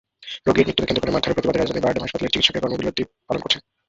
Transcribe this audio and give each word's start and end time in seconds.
রোগীর 0.47 0.67
মৃত্যুকে 0.67 0.87
কেন্দ্র 0.87 1.03
করে 1.03 1.13
মারধরের 1.15 1.35
প্রতিবাদে 1.35 1.59
রাজধানীর 1.59 1.83
বারডেম 1.85 2.03
হাসপাতালের 2.05 2.33
চিকিৎসকেরা 2.33 2.63
কর্মবিরতি 2.63 3.03
পালন 3.27 3.41
করছেন। 3.41 3.61